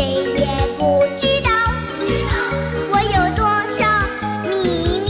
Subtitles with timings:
[0.00, 0.46] 谁也
[0.78, 1.50] 不知道
[2.90, 3.44] 我有多
[3.78, 3.84] 少
[4.48, 5.08] 秘密。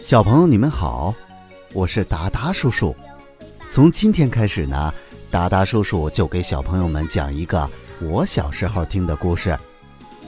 [0.00, 0.44] 小朋友。
[0.44, 1.14] 你们好
[1.72, 2.96] 我是达达叔叔。
[3.70, 4.92] 从今天开始呢
[5.30, 7.70] 达达叔叔就给小朋友们讲一个
[8.00, 9.56] 我小时候听的故事。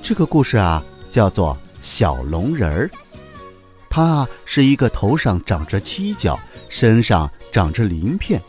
[0.00, 2.88] 这个故事啊叫做小龙人儿。
[3.90, 6.38] 他啊是一个头上长着犄角
[6.68, 8.40] 身上长着鳞片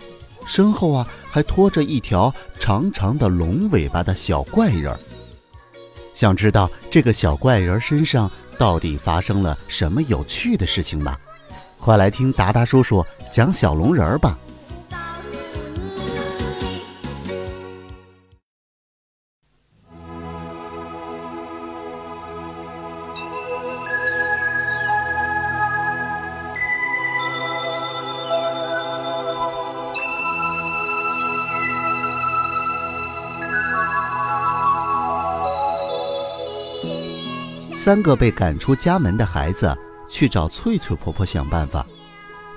[0.48, 5.00] 身后啊还拖着一条长长的龙尾巴的小怪人儿。
[6.14, 8.32] 想知道这个小怪人身上？
[8.58, 11.16] 到底发生了什么有趣的事情吗？
[11.80, 14.36] 快来听达达叔叔讲小龙人儿吧。
[37.88, 39.74] 三个被赶出家门的孩子
[40.10, 41.86] 去找翠翠婆婆想办法。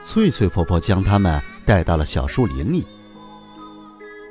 [0.05, 2.85] 翠翠婆婆将他们带到了小树林里。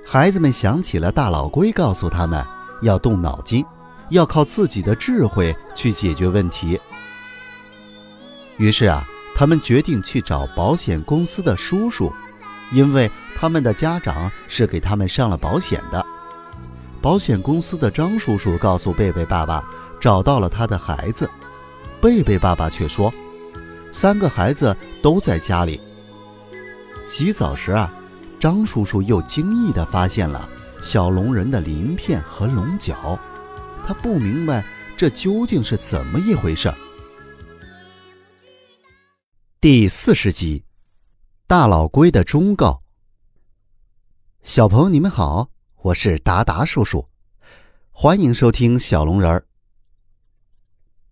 [0.06, 2.46] 孩子们想起了大老龟告诉他们
[2.82, 3.64] 要动脑筋，
[4.10, 6.78] 要靠自己的智慧去解决问题。
[8.58, 12.12] 于是啊，他们决定去找保险公司的叔叔，
[12.74, 16.06] 因为他们的家长是给他们上了保险的。
[17.02, 19.64] 保险公司的张叔叔告诉贝贝爸爸。
[20.00, 21.30] 找到了他的孩子，
[22.02, 23.14] 贝贝爸爸却说，
[23.92, 25.80] 三个孩子都在家里。
[27.10, 27.92] 洗澡时啊，
[28.40, 30.48] 张叔叔又惊异地发现了
[30.82, 33.20] 小龙人的鳞片和龙角，
[33.86, 34.64] 他不明白
[34.96, 36.74] 这究竟是怎么一回事。
[39.60, 40.64] 第四十集，
[41.48, 42.82] 大老龟的忠告。
[44.42, 45.50] 小朋友，你们好，
[45.82, 47.06] 我是达达叔叔，
[47.92, 49.49] 欢迎收听小龙人儿。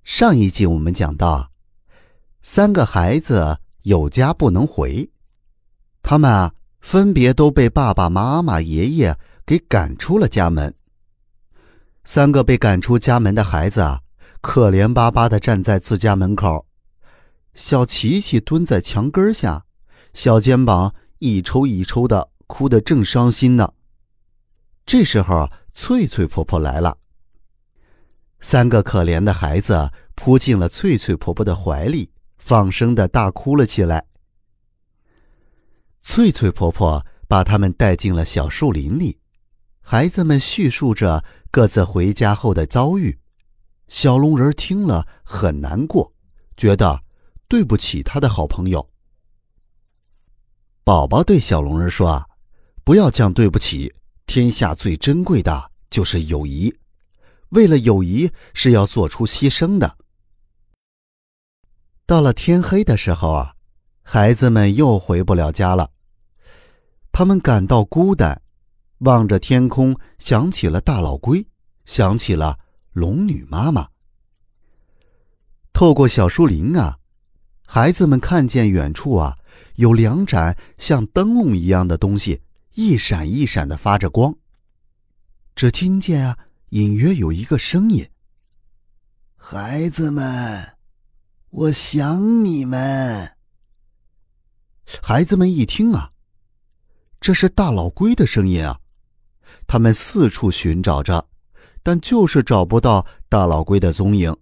[0.08, 1.52] 上一集我们讲到，
[2.42, 5.10] 三个孩子有家不能回，
[6.02, 10.74] 他们啊分别都被爸爸妈妈、爷爷给赶出了家门。
[12.06, 14.00] 三个被赶出家门的孩子啊，
[14.40, 16.66] 可怜巴巴的站在自家门口。
[17.54, 19.66] 小琪琪蹲在墙根下，
[20.14, 23.74] 小肩膀一抽一抽的，哭得正伤心呢。
[24.86, 26.98] 这时候，翠翠婆婆来了。
[28.40, 34.06] 三个可怜的孩子扑进了翠翠婆婆的怀里，放声的大哭了起来。
[36.02, 39.20] 翠翠婆婆把他们带进了小树林里，
[39.82, 43.20] 孩子们叙述着各自回家后的遭遇。
[43.88, 46.14] 小龙人听了很难过，
[46.56, 47.04] 觉得
[47.48, 48.90] 对不起他的好朋友。
[50.84, 52.26] 宝宝对小龙人说：“啊，
[52.84, 53.94] 不要讲对不起，
[54.26, 56.74] 天下最珍贵的就是友谊。”
[57.50, 59.98] 为了友谊是要做出牺牲的。
[62.06, 63.54] 到了天黑的时候啊，
[64.02, 65.92] 孩子们又回不了家了。
[67.12, 68.42] 他们感到孤单，
[69.00, 71.46] 望着天空，想起了大老龟，
[71.86, 72.60] 想起了
[72.92, 73.88] 龙女妈妈。
[75.74, 76.98] 透过小树林啊，
[77.66, 79.38] 孩子们看见远处啊
[79.76, 82.42] 有两盏像灯笼一样的东西，
[82.76, 84.36] 一闪一闪的发着光。
[85.56, 86.38] 只听见啊。
[86.70, 88.10] 隐约有一个声音
[89.38, 90.78] ：“孩子们，
[91.50, 93.36] 我想你们。”
[95.02, 96.12] 孩子们一听啊，
[97.22, 98.80] 这是大老龟的声音啊！
[99.66, 101.30] 他们四处寻找着，
[101.84, 104.36] 但就是找不到大老龟的踪影。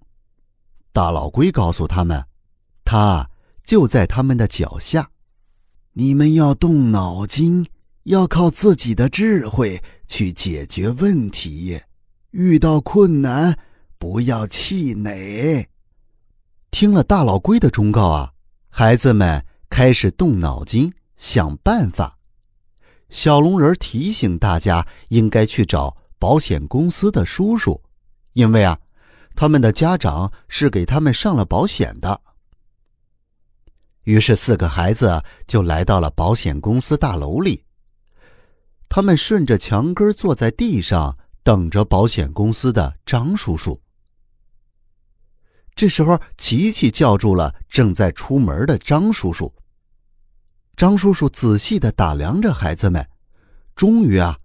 [0.92, 2.26] 大老龟告诉他们，
[2.84, 3.30] 他
[3.64, 5.12] 就在他们的脚下。
[5.94, 7.68] 你们要动脑筋，
[8.04, 11.82] 要靠自己的智慧去解决问题。
[12.36, 13.58] 遇到困难，
[13.98, 15.70] 不要气馁。
[16.70, 18.34] 听了大老龟的忠告啊，
[18.68, 22.18] 孩子们开始动脑筋想办法。
[23.08, 27.82] 小龙人提醒大家，应该去找保险公司的叔叔，
[28.34, 28.78] 因为啊，
[29.34, 32.20] 他们的家长是给他们上了保险的。
[34.04, 37.64] 于是，四个孩子就来到了保险公司大楼里。
[38.90, 41.18] 他们顺着墙根坐在地上。
[41.46, 43.80] 等着保险公司的张叔叔。
[45.76, 49.54] 这时候，琪琪叫住了正在出门的张叔叔。
[50.76, 53.08] 张叔叔仔细的打量着孩子们，
[53.76, 54.40] 终于啊，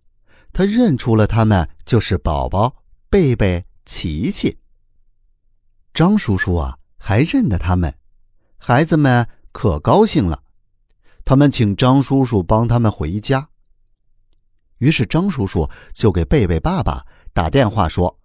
[0.52, 4.58] 他认出了他们就是宝宝、贝贝、琪琪。
[5.94, 7.94] 张叔叔啊，还认得他们，
[8.58, 10.42] 孩子们可高兴了。
[11.24, 13.49] 他们请张叔叔帮他们回家。
[14.80, 18.18] 于是张叔叔就给贝贝爸爸打电话说：“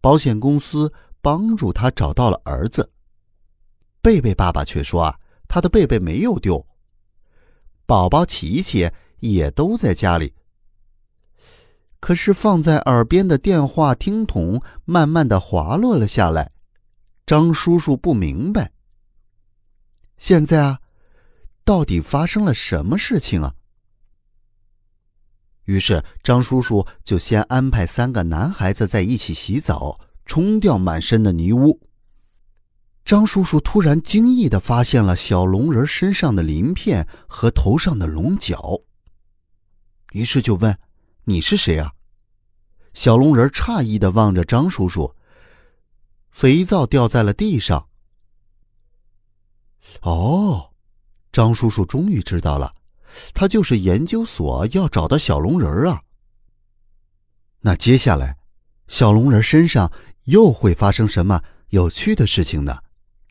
[0.00, 2.90] 保险公司帮助他找到了儿子。”
[4.00, 5.18] 贝贝爸爸却说：“啊，
[5.48, 6.64] 他的贝贝没有丢。
[7.86, 10.32] 宝宝琪琪也都在家里。
[12.00, 16.50] 可是放在耳边的电话听筒慢慢的滑落了下来。
[17.24, 18.72] 张叔叔不明白，
[20.18, 20.80] 现在啊，
[21.64, 23.54] 到底发生了什么事情啊？
[25.64, 31.80] 于是张叔叔就先安排三个男孩子在一起洗澡，冲掉满身的泥污。
[33.04, 38.80] 张叔叔突然惊异的发现了小龙人身上的鳞片和头上的龙角，
[40.12, 40.78] 于是就问
[41.24, 41.92] ：“你是谁啊？”
[42.94, 45.14] 小龙人诧异的望着张叔叔。
[46.30, 47.88] 肥皂掉在了地上。
[50.00, 50.72] 哦，
[51.30, 52.74] 张叔叔终于知道了，
[53.34, 56.00] 他就是研究所要找的小龙人啊。
[57.60, 58.36] 那接下来，
[58.88, 59.90] 小龙人身上
[60.24, 62.78] 又会发生什么有趣的事情呢？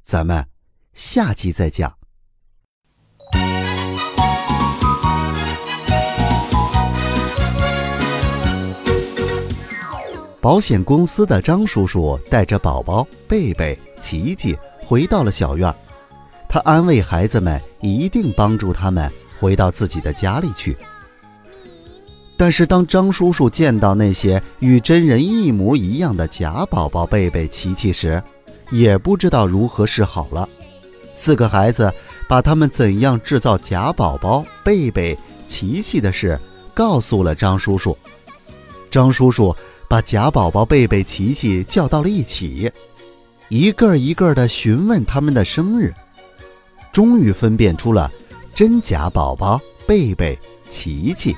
[0.04, 0.46] 咱们
[0.94, 1.98] 下集再讲。
[10.42, 15.72] 保险公司的张叔叔带着宝宝贝贝、琪琪回到了小院，
[16.50, 20.78] 他安慰孩子们，一定帮助他们回到自己的家里去。
[22.38, 28.22] 但是，当张叔叔见到那些与真人一模一样的假宝宝贝贝、琪琪时，
[28.70, 30.48] 也不知道如何是好了。
[31.16, 31.92] 四个孩子
[32.30, 35.18] 把他们怎样制造假宝宝贝贝、
[35.48, 36.40] 琪琪的事
[36.74, 37.98] 告诉了张叔叔，
[38.92, 39.56] 张叔叔。
[39.88, 42.72] 把假宝宝贝贝、琪琪叫到了一起，
[43.50, 45.94] 一个一个的询问他们的生日，
[46.94, 48.10] 终于分辨出了
[48.62, 50.38] 真假宝宝贝贝、
[50.70, 51.36] 琪琪。